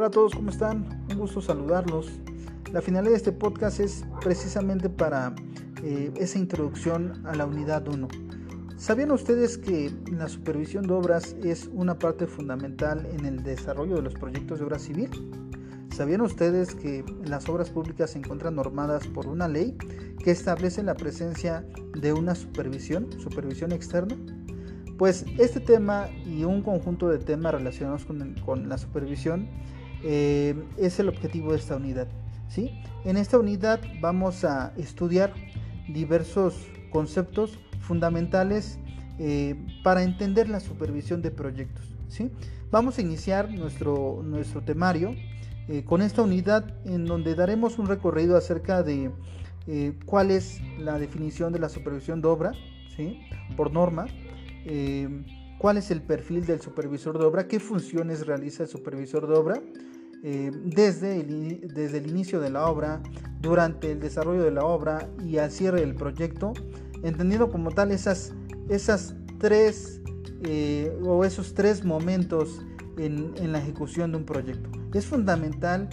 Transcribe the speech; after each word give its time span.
Hola 0.00 0.06
a 0.06 0.12
todos, 0.12 0.34
¿cómo 0.34 0.48
están? 0.48 1.04
Un 1.10 1.18
gusto 1.18 1.42
saludarlos. 1.42 2.08
La 2.72 2.80
finalidad 2.80 3.10
de 3.10 3.16
este 3.18 3.32
podcast 3.32 3.80
es 3.80 4.06
precisamente 4.22 4.88
para 4.88 5.34
eh, 5.82 6.10
esa 6.16 6.38
introducción 6.38 7.20
a 7.26 7.34
la 7.34 7.44
unidad 7.44 7.86
1. 7.86 8.08
¿Sabían 8.78 9.10
ustedes 9.10 9.58
que 9.58 9.92
la 10.10 10.30
supervisión 10.30 10.86
de 10.86 10.94
obras 10.94 11.36
es 11.44 11.68
una 11.74 11.98
parte 11.98 12.26
fundamental 12.26 13.06
en 13.12 13.26
el 13.26 13.42
desarrollo 13.42 13.96
de 13.96 14.00
los 14.00 14.14
proyectos 14.14 14.60
de 14.60 14.64
obra 14.64 14.78
civil? 14.78 15.10
¿Sabían 15.94 16.22
ustedes 16.22 16.74
que 16.74 17.04
las 17.26 17.46
obras 17.50 17.68
públicas 17.68 18.12
se 18.12 18.20
encuentran 18.20 18.54
normadas 18.54 19.06
por 19.06 19.26
una 19.26 19.48
ley 19.48 19.76
que 20.24 20.30
establece 20.30 20.82
la 20.82 20.94
presencia 20.94 21.62
de 21.92 22.14
una 22.14 22.34
supervisión, 22.34 23.12
supervisión 23.20 23.70
externa? 23.72 24.16
Pues 24.96 25.26
este 25.38 25.60
tema 25.60 26.08
y 26.26 26.44
un 26.44 26.62
conjunto 26.62 27.08
de 27.08 27.18
temas 27.18 27.52
relacionados 27.52 28.06
con, 28.06 28.68
la 28.68 28.78
supervisión 28.78 29.46
eh, 30.02 30.54
es 30.78 30.98
el 30.98 31.08
objetivo 31.08 31.52
de 31.52 31.58
esta 31.58 31.76
unidad. 31.76 32.08
¿sí? 32.48 32.80
En 33.04 33.16
esta 33.16 33.38
unidad 33.38 33.80
vamos 34.00 34.44
a 34.44 34.72
estudiar 34.76 35.32
diversos 35.88 36.66
conceptos 36.90 37.58
fundamentales 37.80 38.78
eh, 39.18 39.56
para 39.82 40.02
entender 40.02 40.48
la 40.48 40.60
supervisión 40.60 41.22
de 41.22 41.30
proyectos. 41.30 41.84
¿sí? 42.08 42.30
Vamos 42.70 42.98
a 42.98 43.02
iniciar 43.02 43.50
nuestro, 43.50 44.22
nuestro 44.24 44.62
temario 44.62 45.14
eh, 45.68 45.84
con 45.84 46.02
esta 46.02 46.22
unidad 46.22 46.74
en 46.84 47.04
donde 47.04 47.34
daremos 47.34 47.78
un 47.78 47.86
recorrido 47.86 48.36
acerca 48.36 48.82
de 48.82 49.10
cuál 50.04 50.32
es 50.32 50.60
la 50.80 50.98
definición 50.98 51.52
de 51.52 51.60
la 51.60 51.68
supervisión 51.68 52.20
de 52.20 52.26
obra 52.26 52.52
¿sí? 52.96 53.20
por 53.56 53.72
norma, 53.72 54.06
cuál 55.60 55.76
es 55.76 55.90
el 55.90 56.00
perfil 56.00 56.46
del 56.46 56.62
supervisor 56.62 57.18
de 57.18 57.26
obra, 57.26 57.46
qué 57.46 57.60
funciones 57.60 58.26
realiza 58.26 58.62
el 58.62 58.68
supervisor 58.70 59.28
de 59.28 59.34
obra 59.34 59.62
eh, 60.22 60.50
desde, 60.64 61.20
el, 61.20 61.70
desde 61.74 61.98
el 61.98 62.08
inicio 62.08 62.40
de 62.40 62.48
la 62.48 62.64
obra, 62.66 63.02
durante 63.42 63.92
el 63.92 64.00
desarrollo 64.00 64.42
de 64.42 64.52
la 64.52 64.64
obra 64.64 65.10
y 65.22 65.36
al 65.36 65.50
cierre 65.50 65.80
del 65.80 65.94
proyecto, 65.94 66.54
entendiendo 67.02 67.50
como 67.50 67.72
tal 67.72 67.90
esas, 67.90 68.32
esas 68.70 69.14
tres 69.38 70.00
eh, 70.44 70.98
o 71.04 71.26
esos 71.26 71.52
tres 71.52 71.84
momentos 71.84 72.62
en, 72.96 73.34
en, 73.36 73.52
la 73.52 73.58
ejecución 73.58 74.12
de 74.12 74.16
un 74.16 74.24
proyecto. 74.24 74.70
Es 74.94 75.04
fundamental 75.04 75.90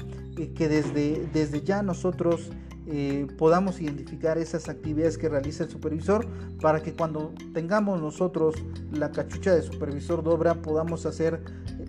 que 0.55 0.69
desde, 0.69 1.27
desde 1.33 1.61
ya 1.61 1.83
nosotros 1.83 2.51
eh, 2.89 3.27
podamos 3.37 3.81
identificar 3.81 4.37
esas 4.37 4.69
actividades 4.69 5.17
que 5.17 5.27
realiza 5.27 5.65
el 5.65 5.69
supervisor 5.69 6.25
para 6.61 6.81
que 6.81 6.93
cuando 6.93 7.33
tengamos 7.53 7.99
nosotros 7.99 8.55
la 8.93 9.11
cachucha 9.11 9.53
de 9.53 9.61
supervisor 9.61 10.23
de 10.23 10.29
obra 10.29 10.61
podamos 10.61 11.05
hacer 11.05 11.41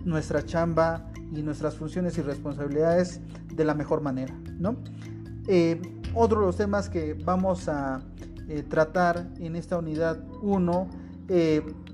nuestra 0.03 0.45
chamba 0.45 1.09
y 1.31 1.41
nuestras 1.41 1.75
funciones 1.75 2.17
y 2.17 2.21
responsabilidades 2.21 3.21
de 3.53 3.63
la 3.63 3.75
mejor 3.75 4.01
manera. 4.01 4.37
¿no? 4.57 4.75
Eh, 5.47 5.81
otro 6.13 6.41
de 6.41 6.47
los 6.47 6.57
temas 6.57 6.89
que 6.89 7.13
vamos 7.13 7.69
a 7.69 8.01
eh, 8.49 8.63
tratar 8.63 9.29
en 9.37 9.55
esta 9.55 9.77
unidad 9.77 10.21
1 10.41 10.89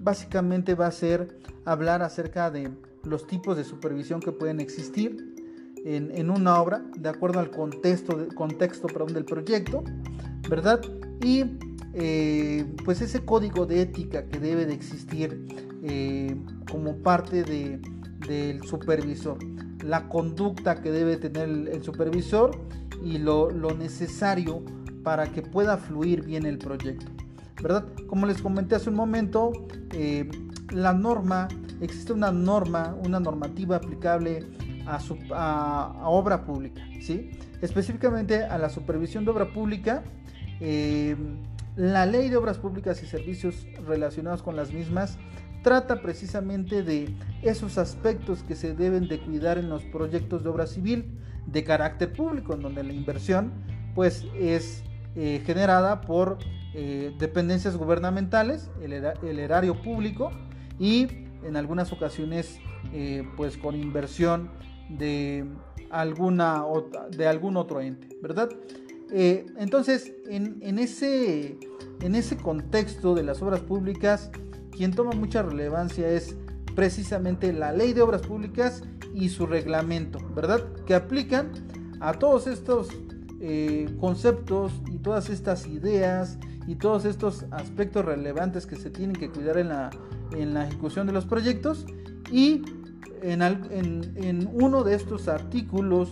básicamente 0.02 0.75
va 0.75 0.88
a 0.88 0.92
ser 0.92 1.42
hablar 1.66 2.02
acerca 2.02 2.50
de 2.50 2.72
los 3.03 3.28
tipos 3.28 3.58
de 3.58 3.66
supervisión 3.66 4.19
que 4.22 4.31
pueden 4.31 4.59
existir 4.62 5.34
en, 5.86 6.31
una 6.31 6.59
obra, 6.59 6.83
de 6.97 7.09
acuerdo 7.09 7.39
al 7.39 7.52
contexto, 7.52 8.28
contexto 8.36 8.88
perdón, 8.88 9.14
del 9.14 9.25
proyecto, 9.25 9.83
¿verdad? 10.50 10.81
Y 11.23 11.45
eh, 11.94 12.66
pues 12.83 13.02
ese 13.02 13.23
código 13.23 13.66
de 13.67 13.81
ética 13.81 14.25
que 14.25 14.39
debe 14.39 14.66
de 14.66 14.73
existir 14.73 15.45
eh, 15.83 16.36
como 16.72 16.97
parte 16.97 17.44
de, 17.44 17.80
del 18.28 18.63
supervisor, 18.63 19.38
la 19.83 20.09
conducta 20.09 20.81
que 20.81 20.91
debe 20.91 21.17
tener 21.17 21.50
el, 21.50 21.83
supervisor 21.83 22.59
y 23.03 23.19
lo, 23.19 23.52
necesario 23.78 24.63
para 25.03 25.31
que 25.31 25.44
pueda 25.44 25.78
fluir 25.78 26.25
bien 26.25 26.47
el 26.47 26.57
proyecto, 26.57 27.06
¿verdad? 27.62 27.85
Como 28.07 28.25
les 28.25 28.41
comenté 28.41 28.73
hace 28.73 28.90
un 28.90 28.96
momento, 28.96 29.52
eh, 29.94 30.28
la 30.72 30.94
norma, 30.94 31.47
existe 31.79 32.12
una 32.12 32.31
norma, 32.31 32.97
una 33.06 33.19
normativa 33.19 33.75
aplicable 33.75 34.40
a, 34.88 36.09
obra 36.09 36.46
pública, 36.46 36.81
¿sí? 37.01 37.31
específicamente 37.62 38.44
a 38.44 38.57
la 38.57 38.69
supervisión 38.69 39.25
de 39.25 39.31
obra 39.31 39.53
pública. 39.53 40.03
Eh, 40.59 41.16
la 41.75 42.06
ley 42.06 42.29
de 42.29 42.38
obras 42.38 42.57
públicas 42.57 43.03
y 43.03 43.06
servicios 43.06 43.68
relacionados 43.85 44.41
con 44.41 44.56
las 44.56 44.72
mismas 44.72 45.18
trata 45.62 46.01
precisamente 46.01 46.84
de 46.84 47.13
esos 47.41 47.78
aspectos 47.78 48.44
que 48.44 48.56
se 48.56 48.73
deben 48.73 49.07
de 49.07 49.19
cuidar 49.19 49.57
en 49.57 49.69
los 49.69 49.84
proyectos 49.84 50.44
de 50.44 50.50
obra 50.50 50.68
civil 50.68 51.19
de 51.47 51.63
carácter 51.63 52.13
público, 52.13 52.53
en 52.53 52.62
donde 52.62 52.84
la 52.84 52.94
inversión 52.94 53.52
pues 53.94 54.25
es 54.40 54.84
eh, 55.16 55.41
generada 55.46 56.02
por 56.02 56.38
eh, 56.73 57.13
dependencias 57.17 57.78
gubernamentales, 57.78 58.69
el, 58.81 59.40
erario 59.40 59.81
público 59.81 60.31
y 60.79 61.07
en 61.44 61.56
algunas 61.56 61.91
ocasiones 61.91 62.59
pues 63.35 63.57
con 63.57 63.75
inversión 63.75 64.50
de, 64.90 65.46
alguna, 65.90 66.63
de 67.12 67.28
algún 67.28 67.57
otro 67.57 67.81
ente, 67.81 68.09
¿verdad? 68.22 68.50
Eh, 69.12 69.46
entonces, 69.57 70.13
en, 70.28 70.79
ese, 70.79 71.57
en 72.01 72.16
ese 72.16 72.38
contexto 72.38 73.16
de 73.16 73.23
las 73.23 73.41
obras 73.41 73.62
públicas, 73.62 74.31
quien 74.72 74.91
toma 74.91 75.12
mucha 75.12 75.41
relevancia 75.41 76.09
es 76.09 76.35
precisamente 76.75 77.53
la 77.53 77.72
ley 77.72 77.94
de 77.94 78.01
obras 78.01 78.23
públicas 78.23 78.84
y 79.13 79.29
su 79.29 79.46
reglamento, 79.46 80.19
¿verdad? 80.35 80.62
Que 80.85 80.96
aplican 80.96 81.52
a 82.02 82.13
todos 82.13 82.47
estos 82.47 82.90
eh, 83.40 83.88
conceptos 84.00 84.73
y 84.91 84.97
todas 84.97 85.29
estas 85.29 85.67
ideas 85.67 86.38
y 86.67 86.75
todos 86.75 87.06
estos 87.06 87.46
aspectos 87.52 88.03
relevantes 88.03 88.66
que 88.66 88.75
se 88.75 88.90
tienen 88.90 89.16
que 89.16 89.29
cuidar 89.29 89.57
en 89.57 89.69
la, 89.69 89.91
en 90.31 90.53
la 90.53 90.67
ejecución 90.67 91.07
de 91.07 91.13
los 91.13 91.25
proyectos 91.25 91.85
y 92.31 92.63
en, 93.22 94.50
uno 94.53 94.84
de 94.84 94.96
estos 94.96 95.28
artículos 95.28 96.12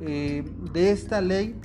eh, 0.00 0.44
de 0.72 0.90
esta 0.90 1.20
ley 1.20 1.58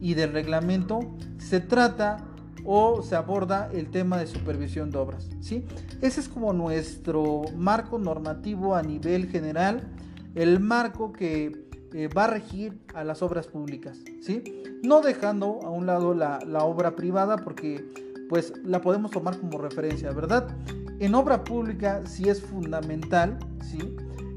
y 0.00 0.14
del 0.14 0.32
reglamento 0.32 1.00
se 1.38 1.60
trata 1.60 2.26
o 2.64 3.02
se 3.02 3.16
aborda 3.16 3.70
el 3.72 3.90
tema 3.90 4.18
de 4.18 4.26
supervisión 4.26 4.90
de 4.90 4.98
obras. 4.98 5.28
¿sí? 5.40 5.64
Ese 6.00 6.20
es 6.20 6.28
como 6.28 6.52
nuestro 6.52 7.42
marco 7.56 7.98
normativo 7.98 8.74
a 8.74 8.82
nivel 8.82 9.28
general, 9.28 9.88
el 10.34 10.60
marco 10.60 11.12
que 11.12 11.66
eh, 11.92 12.08
va 12.08 12.24
a 12.24 12.28
regir 12.28 12.78
a 12.94 13.04
las 13.04 13.22
obras 13.22 13.46
públicas. 13.46 13.98
¿sí? 14.20 14.62
No 14.82 15.00
dejando 15.00 15.60
a 15.62 15.70
un 15.70 15.86
lado 15.86 16.14
la, 16.14 16.38
la 16.46 16.64
obra 16.64 16.96
privada 16.96 17.36
porque 17.36 17.84
pues 18.28 18.52
la 18.64 18.80
podemos 18.80 19.10
tomar 19.10 19.38
como 19.38 19.58
referencia, 19.58 20.12
¿verdad? 20.12 20.56
En 21.00 21.16
obra 21.16 21.42
pública 21.42 22.02
sí 22.06 22.28
es 22.28 22.40
fundamental, 22.40 23.38
¿sí? 23.60 23.78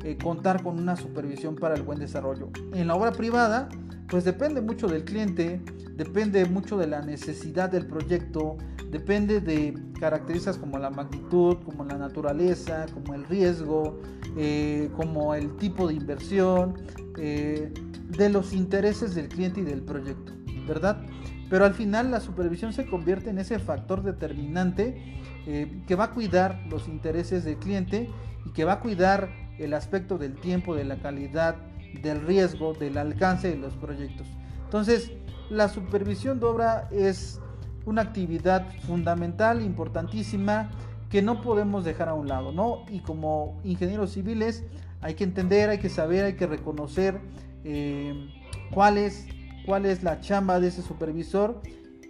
Eh, 0.03 0.17
contar 0.17 0.61
con 0.61 0.77
una 0.77 0.97
supervisión 0.97 1.55
para 1.55 1.75
el 1.75 1.81
buen 1.81 1.97
desarrollo. 1.97 2.49
En 2.73 2.87
la 2.87 2.95
obra 2.95 3.13
privada, 3.13 3.69
pues 4.09 4.25
depende 4.25 4.59
mucho 4.59 4.87
del 4.87 5.05
cliente, 5.05 5.61
depende 5.95 6.43
mucho 6.43 6.77
de 6.77 6.87
la 6.87 7.01
necesidad 7.01 7.69
del 7.69 7.87
proyecto, 7.87 8.57
depende 8.91 9.39
de 9.39 9.73
características 10.01 10.57
como 10.57 10.77
la 10.77 10.89
magnitud, 10.89 11.55
como 11.63 11.85
la 11.85 11.97
naturaleza, 11.97 12.85
como 12.93 13.13
el 13.13 13.23
riesgo, 13.23 14.01
eh, 14.35 14.89
como 14.97 15.35
el 15.35 15.55
tipo 15.55 15.87
de 15.87 15.93
inversión, 15.93 16.73
eh, 17.17 17.73
de 18.09 18.29
los 18.29 18.51
intereses 18.51 19.15
del 19.15 19.29
cliente 19.29 19.61
y 19.61 19.63
del 19.63 19.83
proyecto, 19.83 20.33
¿verdad? 20.67 21.01
Pero 21.49 21.63
al 21.63 21.75
final 21.75 22.11
la 22.11 22.19
supervisión 22.19 22.73
se 22.73 22.85
convierte 22.85 23.29
en 23.29 23.37
ese 23.37 23.57
factor 23.57 24.03
determinante 24.03 25.21
que 25.45 25.95
va 25.95 26.05
a 26.05 26.11
cuidar 26.11 26.63
los 26.69 26.87
intereses 26.87 27.43
del 27.43 27.57
cliente 27.57 28.09
y 28.45 28.51
que 28.51 28.63
va 28.63 28.73
a 28.73 28.79
cuidar 28.79 29.42
el 29.59 29.73
aspecto 29.73 30.17
del 30.17 30.35
tiempo, 30.35 30.75
de 30.75 30.85
la 30.85 30.97
calidad, 30.97 31.55
del 32.01 32.21
riesgo, 32.21 32.73
del 32.73 32.97
alcance 32.97 33.49
de 33.49 33.57
los 33.57 33.73
proyectos. 33.75 34.27
Entonces, 34.65 35.11
la 35.49 35.69
supervisión 35.69 36.39
de 36.39 36.45
obra 36.45 36.89
es 36.91 37.39
una 37.85 38.01
actividad 38.01 38.67
fundamental, 38.87 39.61
importantísima, 39.61 40.71
que 41.09 41.21
no 41.21 41.41
podemos 41.41 41.85
dejar 41.85 42.09
a 42.09 42.15
un 42.15 42.27
lado, 42.27 42.51
¿no? 42.51 42.85
Y 42.89 43.01
como 43.01 43.59
ingenieros 43.63 44.13
civiles 44.13 44.63
hay 45.01 45.13
que 45.13 45.23
entender, 45.23 45.69
hay 45.69 45.77
que 45.77 45.89
saber, 45.89 46.25
hay 46.25 46.33
que 46.33 46.47
reconocer 46.47 47.19
eh, 47.63 48.29
cuál, 48.73 48.97
es, 48.97 49.27
cuál 49.65 49.85
es 49.85 50.01
la 50.01 50.21
chamba 50.21 50.59
de 50.59 50.69
ese 50.69 50.81
supervisor 50.81 51.61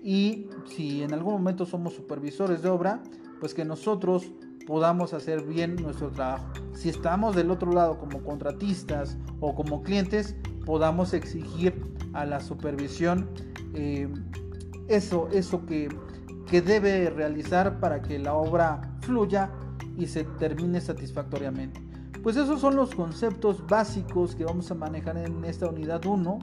y 0.03 0.47
si 0.67 1.03
en 1.03 1.13
algún 1.13 1.33
momento 1.33 1.65
somos 1.65 1.93
supervisores 1.93 2.61
de 2.61 2.69
obra, 2.69 3.01
pues 3.39 3.53
que 3.53 3.65
nosotros 3.65 4.31
podamos 4.65 5.13
hacer 5.13 5.43
bien 5.43 5.75
nuestro 5.75 6.09
trabajo. 6.11 6.47
Si 6.73 6.89
estamos 6.89 7.35
del 7.35 7.51
otro 7.51 7.71
lado 7.71 7.97
como 7.97 8.23
contratistas 8.23 9.17
o 9.39 9.55
como 9.55 9.83
clientes, 9.83 10.35
podamos 10.65 11.13
exigir 11.13 11.73
a 12.13 12.25
la 12.25 12.39
supervisión 12.39 13.29
eh, 13.73 14.07
eso, 14.87 15.29
eso 15.31 15.65
que, 15.65 15.89
que 16.47 16.61
debe 16.61 17.09
realizar 17.09 17.79
para 17.79 18.01
que 18.01 18.19
la 18.19 18.33
obra 18.33 18.81
fluya 19.01 19.51
y 19.97 20.07
se 20.07 20.23
termine 20.23 20.81
satisfactoriamente. 20.81 21.81
pues 22.21 22.37
esos 22.37 22.61
son 22.61 22.75
los 22.75 22.95
conceptos 22.95 23.65
básicos 23.67 24.35
que 24.35 24.45
vamos 24.45 24.71
a 24.71 24.75
manejar 24.75 25.17
en 25.17 25.43
esta 25.43 25.67
unidad 25.67 26.05
1, 26.05 26.39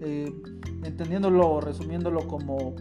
eh, 0.00 0.32
entendiéndolo, 0.84 1.60
resumiéndolo 1.60 2.26
como 2.26 2.74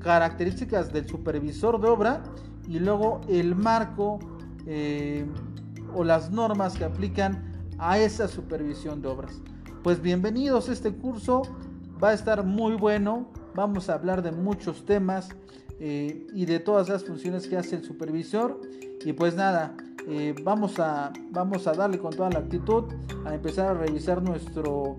características 0.00 0.92
del 0.92 1.08
supervisor 1.08 1.80
de 1.80 1.88
obra 1.88 2.22
y 2.68 2.78
luego 2.80 3.20
el 3.28 3.54
marco 3.54 4.18
eh, 4.66 5.26
o 5.94 6.04
las 6.04 6.30
normas 6.30 6.76
que 6.76 6.84
aplican 6.84 7.42
a 7.78 7.98
esa 7.98 8.28
supervisión 8.28 9.02
de 9.02 9.08
obras. 9.08 9.40
Pues 9.82 10.00
bienvenidos 10.00 10.68
este 10.68 10.92
curso, 10.92 11.42
va 12.02 12.10
a 12.10 12.12
estar 12.12 12.44
muy 12.44 12.74
bueno, 12.74 13.28
vamos 13.54 13.88
a 13.88 13.94
hablar 13.94 14.22
de 14.22 14.32
muchos 14.32 14.84
temas 14.86 15.28
eh, 15.80 16.26
y 16.32 16.46
de 16.46 16.60
todas 16.60 16.88
las 16.88 17.04
funciones 17.04 17.46
que 17.48 17.56
hace 17.56 17.76
el 17.76 17.84
supervisor 17.84 18.60
y 19.04 19.12
pues 19.12 19.34
nada, 19.34 19.74
eh, 20.06 20.34
vamos, 20.44 20.78
a, 20.78 21.12
vamos 21.30 21.66
a 21.66 21.72
darle 21.72 21.98
con 21.98 22.14
toda 22.14 22.30
la 22.30 22.38
actitud 22.38 22.84
a 23.24 23.34
empezar 23.34 23.68
a 23.68 23.74
revisar 23.74 24.22
nuestro 24.22 24.98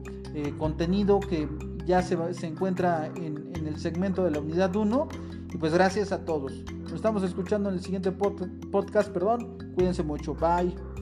contenido 0.57 1.19
que 1.19 1.47
ya 1.85 2.01
se, 2.01 2.15
encuentra 2.47 3.05
en, 3.15 3.51
en, 3.55 3.67
el 3.67 3.77
segmento 3.77 4.23
de 4.23 4.31
la 4.31 4.39
unidad 4.39 4.75
1 4.75 5.07
y 5.53 5.57
pues 5.57 5.73
gracias 5.73 6.11
a 6.11 6.25
todos. 6.25 6.63
Nos 6.81 6.93
estamos 6.93 7.23
escuchando 7.23 7.69
en 7.69 7.75
el 7.75 7.81
siguiente 7.81 8.11
podcast, 8.11 9.11
perdón. 9.11 9.62
Cuídense 9.75 10.03
mucho. 10.03 10.33
Bye. 10.33 10.92